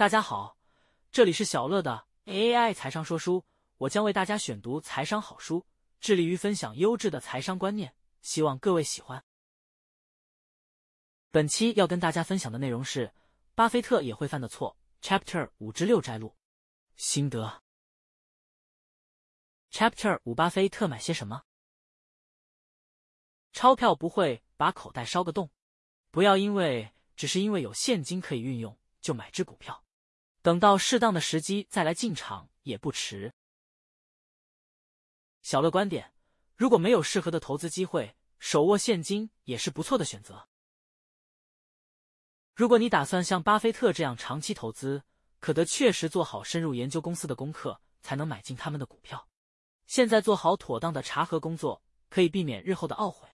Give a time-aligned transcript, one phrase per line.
[0.00, 0.56] 大家好，
[1.12, 3.44] 这里是小乐的 AI 财商说书，
[3.76, 5.66] 我将为大家选读财商好书，
[6.00, 9.22] 致力于分享优质的财商观念，希望各位喜欢。
[11.30, 13.12] 本期要跟大家分享的内容是
[13.54, 16.34] 巴菲特也会犯的错，Chapter 五至六摘录
[16.96, 17.62] 心得。
[19.70, 21.42] Chapter 五：巴菲特买些什么？
[23.52, 25.50] 钞票不会把口袋烧个洞，
[26.10, 29.84] 不要因为只是因为有现金可以运用就买只股票。
[30.42, 33.32] 等到适当的时机再来进场也不迟。
[35.42, 36.14] 小乐观点：
[36.56, 40.48] 如果没有适合的投资机会，手握现金也是不错的选择。
[42.54, 45.02] 如果你打算像巴菲特这样长期投资，
[45.38, 49.28] 可得确实做好深入研究公司的功课，才能买进他们的股票。
[49.86, 53.28] 现在做好妥当的查核工作，可以避免日后的懊悔。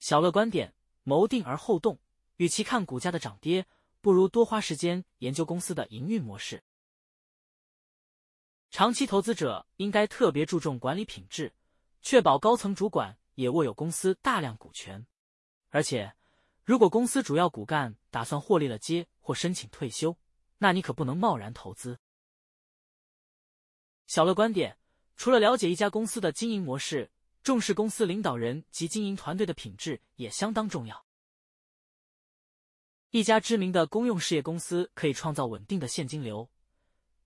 [0.00, 2.00] 小乐观点：谋定而后动，
[2.36, 3.66] 与其看股价的涨跌。
[4.08, 6.64] 不如多花时间研究公司的营运模式。
[8.70, 11.52] 长期投资者应该特别注重管理品质，
[12.00, 15.06] 确保高层主管也握有公司大量股权。
[15.68, 16.14] 而且，
[16.64, 20.16] 如果公司主要骨干打算获利了结或申请退休，
[20.56, 21.98] 那你可不能贸然投资。
[24.06, 24.78] 小乐观点：
[25.16, 27.10] 除了了解一家公司的经营模式，
[27.42, 31.07] 重视公司领导人及经营团队的品质也相当重要。
[33.10, 36.50] 一家知名的公用事业公司可以创造稳定的现金流，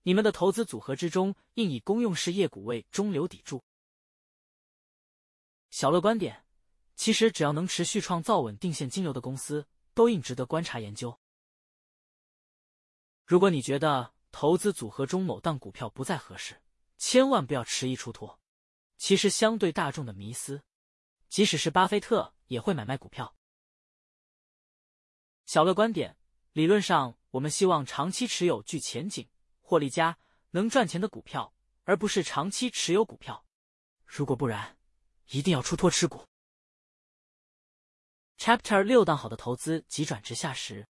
[0.03, 3.61] 你们的投资组合之中应以公用事业股为中流砥柱。
[5.71, 6.45] 小乐观点：
[6.95, 11.19] 其实只要能持续创造稳定现金流的公司，都应值得观察研究。
[13.25, 16.61] 如果你觉得投资组合中某档股票不再合适，
[16.97, 18.39] 千万不要迟疑出脱。
[18.97, 20.63] 其实，相对大众的迷思，
[21.27, 23.35] 即使是巴菲特也会买卖股票。
[25.45, 26.17] 小乐观点：
[26.53, 29.29] 理论上，我们希望长期持有具前景、
[29.61, 30.17] 获利佳、
[30.51, 33.45] 能赚钱的股票，而不是长期持有股票。
[34.05, 34.77] 如果不然，
[35.27, 36.25] 一定要出脱持股。
[38.37, 40.87] Chapter 六：当好的投资急转直下时，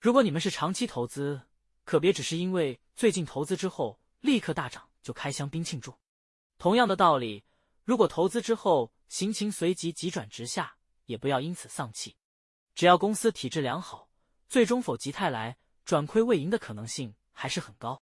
[0.00, 1.48] 如果你们是长期投资，
[1.84, 5.94] 可别只是因为最近投资之后立刻大涨就开香槟庆祝。
[6.58, 7.44] 同样的道理，
[7.84, 10.76] 如果投资之后行情随即急转直下，
[11.06, 12.17] 也不要因此丧气。
[12.78, 14.08] 只要公司体质良好，
[14.48, 18.00] 最终否极泰来，转亏为盈的可能性还是很高。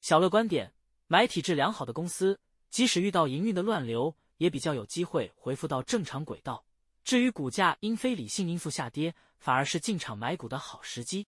[0.00, 0.72] 小乐观点：
[1.08, 2.38] 买体质良好的公司，
[2.68, 6.64] 即使遇到营运的乱流，也比较有机会恢复到正常轨道。
[7.02, 11.26] 至于股价因非理性因素下跌，反而是进场买股的好时机。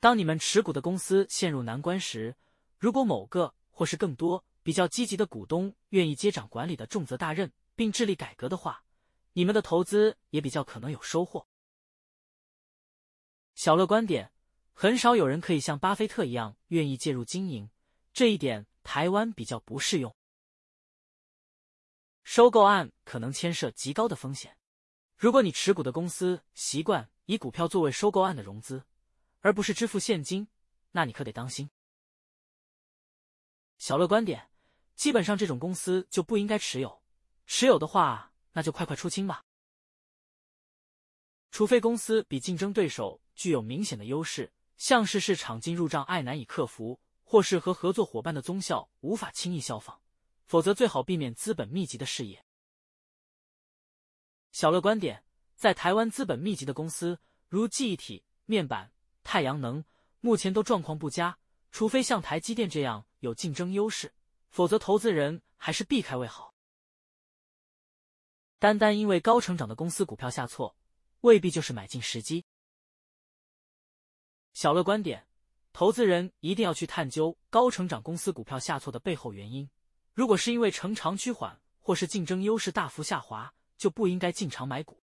[0.00, 2.34] 当你们持股的公司陷入难关时，
[2.78, 8.82] 如果某个或是更多比较积极的股东愿意接掌管理的重责大任，并致力改革的话，
[9.36, 11.46] 你们的投资也比较可能有收获。
[13.54, 14.32] 小乐观点：
[14.72, 17.68] 很少有人可以像巴菲特一样愿意介入经营，
[18.14, 20.16] 这一点台湾比较不适用。
[22.24, 24.56] 收购案可能牵涉极高的风险，
[25.18, 28.86] 如果你持股的公司习惯以股票作为收购案的融资，
[29.40, 30.48] 而不是支付现金，
[30.92, 31.68] 那你可得当心。
[33.76, 34.48] 小乐观点：
[34.94, 37.02] 基本上这种公司就不应该持有，
[37.44, 38.32] 持有的话。
[38.56, 39.44] 那就快快出清吧，
[41.50, 50.00] 除非公司比竞争对手具有明显的优势，像是市场进入障碍难以克服，或是和合作伙伴的综效无法轻易效仿，
[50.46, 52.42] 否则最好避免资本密集的事业。
[54.52, 55.22] 小乐观点：
[55.54, 58.90] 在台湾资本密集的公司，如记忆体、面板、
[59.22, 59.84] 太阳能，
[60.20, 61.38] 目前都状况不佳，
[61.70, 64.14] 除非像台积电这样有竞争优势，
[64.48, 66.55] 否则投资人还是避开为好。
[68.58, 70.76] 单单因为高成长的公司股票下挫，
[71.20, 72.44] 未必就是买进时机。
[74.54, 75.26] 小乐观点：
[75.74, 79.68] 投资人一定要去探究高成长公司股票下挫的背后原因。
[80.14, 85.02] 如果是因为成长趋缓，或是竞争优势大幅下滑，就不应该进场买股。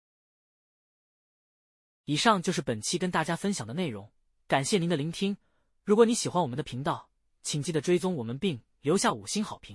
[2.06, 4.12] 以上就是本期跟大家分享的内容，
[4.48, 5.38] 感谢您的聆听。
[5.84, 7.12] 如果你喜欢我们的频道，
[7.44, 9.72] 请记得追踪我们并留下五星好评。